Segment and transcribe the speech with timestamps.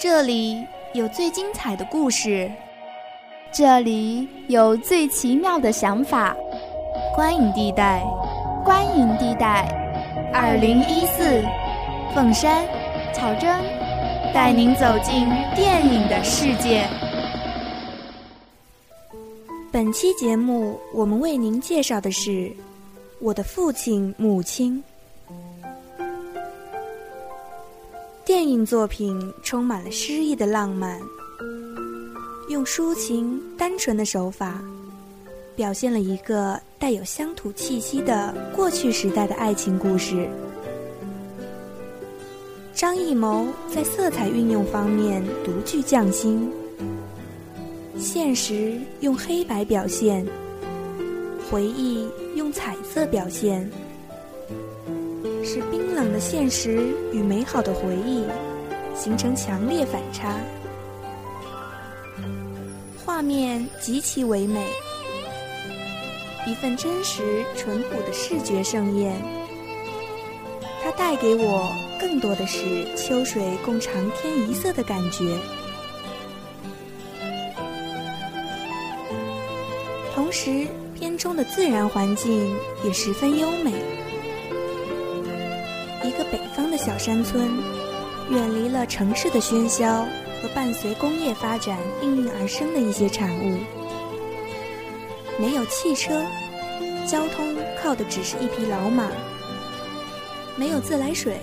[0.00, 2.50] 这里有最精彩的故事，
[3.52, 6.34] 这里有最奇妙的想法。
[7.14, 8.02] 观影地带，
[8.64, 9.68] 观影地带，
[10.32, 11.44] 二零一四，
[12.14, 12.66] 凤山，
[13.12, 13.54] 草真，
[14.32, 16.88] 带您走进电影的世界。
[19.70, 22.30] 本期节目，我们为您介绍的是
[23.20, 24.82] 《我的父亲母亲》。
[28.30, 31.00] 电影作品充满了诗意的浪漫，
[32.48, 34.62] 用抒情、单纯的手法，
[35.56, 40.30] 表现了一个带有乡土气息的过去时代的爱情故事。
[42.72, 46.48] 张艺谋在色彩运用方面独具匠心，
[47.98, 50.24] 现实用黑白表现，
[51.50, 53.68] 回忆用彩色表现。
[55.52, 58.24] 是冰冷的现实与美好的回忆
[58.94, 60.38] 形成强烈反差，
[63.04, 64.64] 画面极其唯美，
[66.46, 69.20] 一份真实淳朴的视觉盛宴。
[70.84, 75.36] 它带给我更多的是秋水共长天一色的感觉，
[80.14, 83.72] 同时片中的自然环境也十分优美。
[86.10, 87.48] 一个北方的小山村，
[88.30, 90.04] 远离了城市的喧嚣
[90.42, 93.58] 和伴随工业发展应运而生的一些产物。
[95.38, 96.26] 没有汽车，
[97.06, 99.04] 交通靠的只是一匹老马；
[100.56, 101.38] 没有自来水，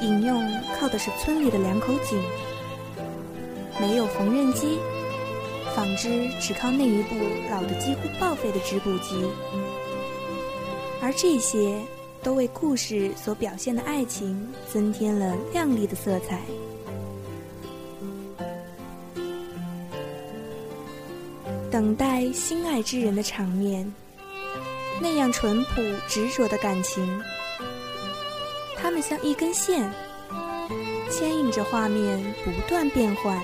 [0.00, 2.20] 饮用靠的是村里的两口井；
[3.80, 4.78] 没有缝纫机，
[5.74, 7.16] 纺织只靠那一部
[7.50, 9.26] 老的几乎报废的织布机。
[11.00, 11.80] 而这些。
[12.22, 16.40] 都为故事所表现的爱情增添了亮丽的色彩。
[21.70, 23.90] 等待心爱之人的场面，
[25.00, 27.22] 那样淳朴执着的感情，
[28.76, 29.90] 他们像一根线，
[31.10, 33.40] 牵引着画面不断变换，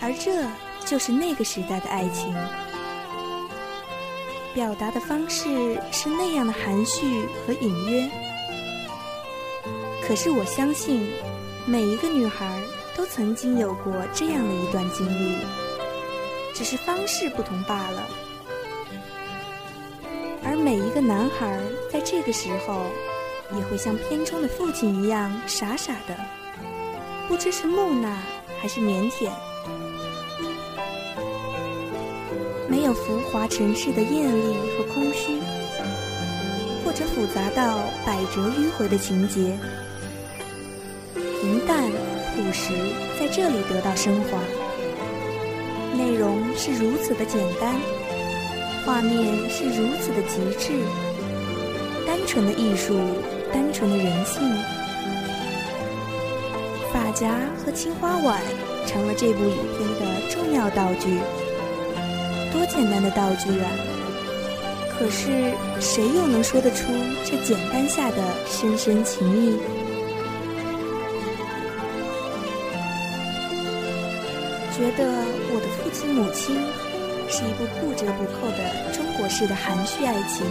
[0.00, 0.46] 而这
[0.86, 2.32] 就是那个时代的爱情。
[4.54, 5.48] 表达的方式
[5.90, 8.08] 是那样的含蓄和隐约，
[10.06, 11.10] 可是我相信，
[11.66, 12.62] 每一个女孩
[12.96, 15.38] 都曾经有过这样的一段经历，
[16.54, 18.08] 只是方式不同罢了。
[20.44, 21.58] 而每一个男孩
[21.92, 22.82] 在这个时候，
[23.56, 26.16] 也会像片中的父亲一样傻傻的，
[27.26, 28.08] 不知是木讷
[28.62, 29.30] 还是腼腆。
[32.74, 35.38] 没有浮华城市的艳丽和空虚，
[36.84, 39.56] 或者复杂到百折迂回的情节，
[41.14, 41.88] 平淡
[42.34, 42.72] 朴实
[43.16, 44.40] 在这里得到升华。
[45.96, 47.76] 内容是如此的简单，
[48.84, 50.72] 画面是如此的极致，
[52.04, 52.98] 单纯的艺术，
[53.52, 54.42] 单纯的人性。
[56.92, 58.42] 发夹和青花碗
[58.84, 61.20] 成了这部影片的重要道具。
[62.54, 63.68] 多简单的道具啊！
[64.96, 66.86] 可是谁又能说得出
[67.24, 68.16] 这简单下的
[68.46, 69.58] 深深情意？
[74.70, 75.04] 觉得
[75.50, 76.54] 我的父亲母亲
[77.28, 80.46] 是一部不折不扣的中国式的含蓄爱情，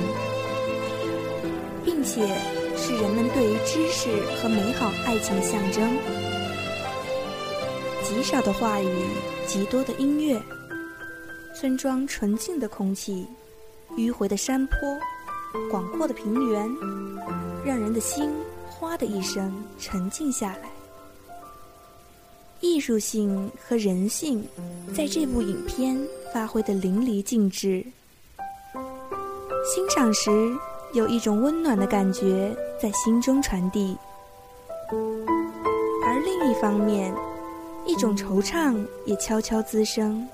[1.85, 2.21] 并且
[2.75, 4.09] 是人们对于知识
[4.41, 5.97] 和美好爱情的象征。
[8.03, 8.89] 极少的话语，
[9.47, 10.37] 极多的音乐。
[11.63, 13.25] 村庄纯净的空气，
[13.91, 14.75] 迂回的山坡，
[15.71, 16.69] 广阔的平原，
[17.65, 18.29] 让人的心
[18.67, 20.69] 哗的一声沉静下来。
[22.59, 24.45] 艺术性和人性
[24.93, 25.97] 在这部影片
[26.33, 27.81] 发挥的淋漓尽致，
[29.73, 30.29] 欣赏时
[30.91, 33.95] 有一种温暖的感觉在心中传递，
[36.05, 37.15] 而另一方面，
[37.85, 40.27] 一种惆怅也悄悄滋生。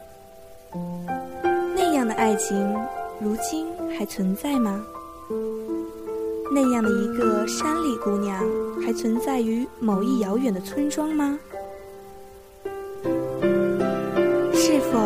[1.75, 2.75] 那样的爱情，
[3.19, 3.68] 如今
[3.98, 4.83] 还存在吗？
[6.51, 8.44] 那样的一个山里姑娘，
[8.83, 11.38] 还存在于某一遥远的村庄吗？
[14.54, 15.00] 是否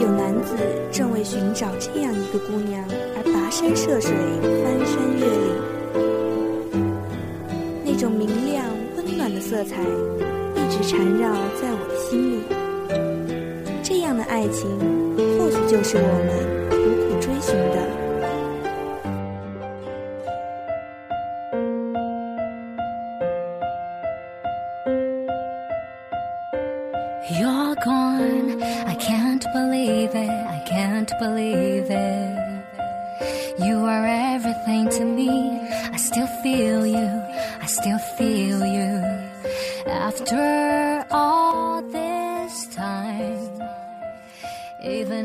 [0.00, 0.56] 有男子
[0.92, 2.84] 正为寻找这样一个姑娘
[3.16, 4.12] 而跋山涉水、
[4.64, 5.54] 翻山越岭？
[7.84, 8.64] 那种明亮
[8.96, 12.42] 温暖的色彩，一直缠绕在我的心里。
[13.82, 15.07] 这样的爱情。
[15.68, 17.98] 就是我们苦苦追寻的。
[27.38, 32.64] your gone, I can't believe it, I can't believe it.
[33.58, 35.60] You are everything to me,
[35.92, 37.22] I still feel you,
[37.60, 39.02] I still feel you.
[39.86, 40.87] After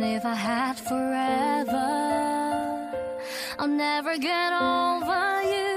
[0.04, 1.90] if I had forever,
[3.60, 5.76] I'll never get over you,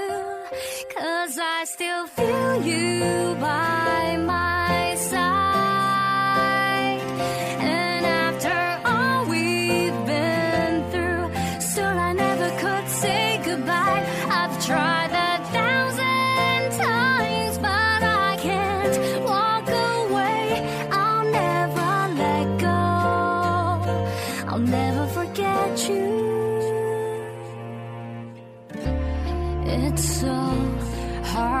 [0.95, 3.66] cause I still feel you by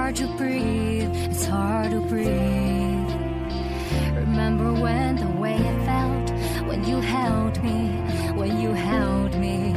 [0.07, 1.11] hard to breathe.
[1.29, 3.11] It's hard to breathe.
[4.15, 6.29] Remember when the way it felt
[6.65, 7.89] when you held me,
[8.39, 9.73] when you held me.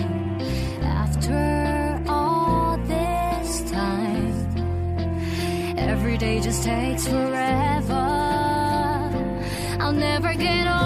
[0.82, 8.06] After all this time, every day just takes forever.
[9.80, 10.79] I'll never get over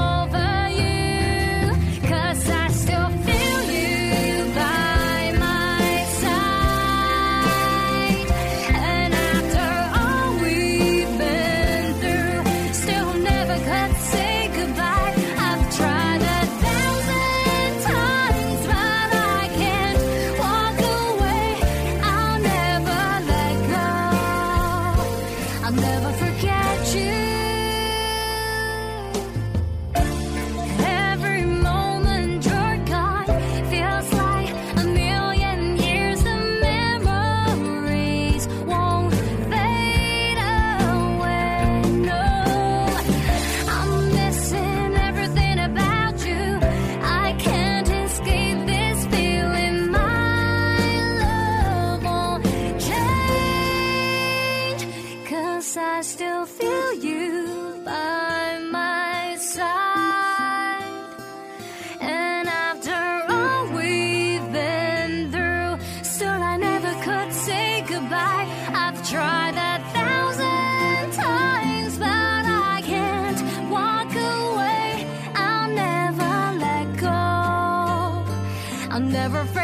[79.14, 79.63] never fails.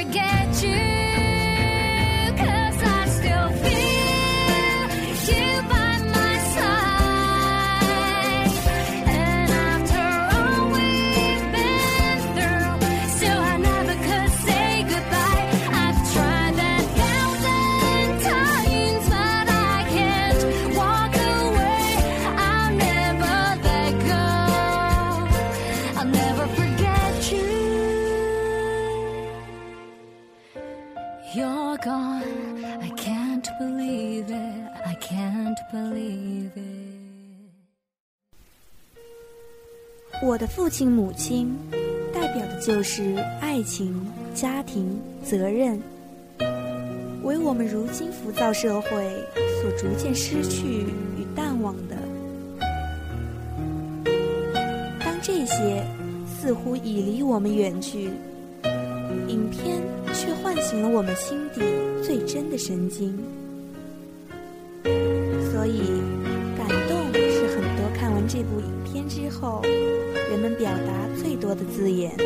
[40.22, 41.56] 我的父亲、母亲，
[42.12, 45.80] 代表的就是爱情、家庭、责任，
[47.22, 48.90] 为我们如今浮躁社会
[49.62, 50.84] 所逐渐失去
[51.16, 51.96] 与淡忘的。
[55.00, 55.82] 当这些
[56.26, 58.10] 似乎已离我们远去，
[59.26, 59.80] 影片
[60.12, 61.62] 却唤醒了我们心底
[62.04, 63.18] 最真的神经。
[68.32, 69.60] 这部影片之后，
[70.30, 72.16] 人们表达最多的字眼。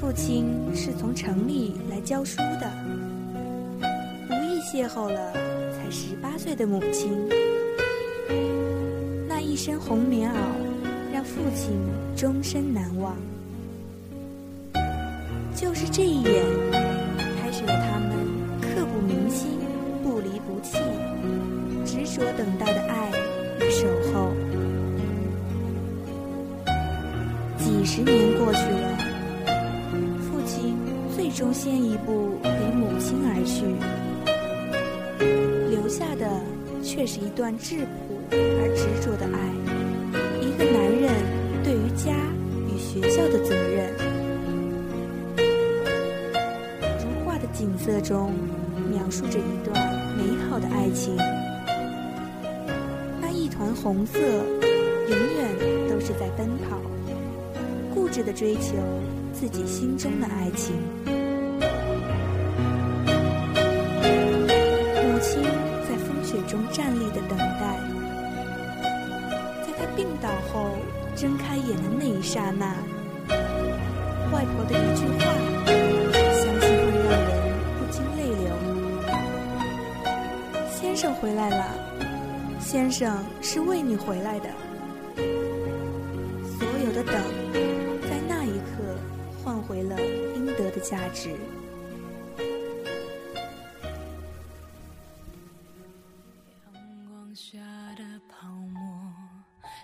[0.00, 2.72] 父亲是从城里来教书的，
[4.30, 5.30] 无意邂逅了
[5.74, 7.28] 才十八岁的母亲。
[9.28, 10.34] 那一身红棉袄，
[11.12, 11.78] 让父亲
[12.16, 13.14] 终身难忘。
[15.54, 16.42] 就是这一眼，
[36.96, 39.38] 却是一段质朴而执着的爱，
[40.40, 41.12] 一个男人
[41.62, 42.16] 对于家
[42.66, 43.92] 与学校的责任。
[46.98, 48.32] 如画的景色中，
[48.90, 49.78] 描述着一段
[50.16, 51.14] 美好的爱情。
[53.20, 56.80] 那一团红色，永远都是在奔跑，
[57.94, 58.72] 固执的追求
[59.34, 60.74] 自己心中的爱情。
[66.56, 67.78] 能站立的等待。
[69.62, 70.70] 在他病倒后
[71.14, 72.74] 睁开眼的那一刹那
[74.32, 75.24] 外婆的一句话
[76.32, 77.30] 相信会让人
[77.78, 78.48] 不禁泪流。
[80.70, 81.74] 先生回来了
[82.58, 84.48] 先生是为你回来的。
[86.58, 87.14] 所有的等
[88.02, 88.96] 在那一刻
[89.44, 89.96] 换回了
[90.34, 91.30] 应得的价值。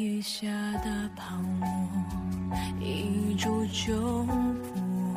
[0.00, 0.48] 雨下
[0.82, 1.68] 的泡沫
[2.80, 5.14] 一触就破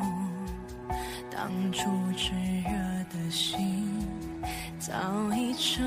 [1.30, 2.70] 当初炽热
[3.10, 3.88] 的心
[4.78, 4.92] 早
[5.34, 5.82] 已成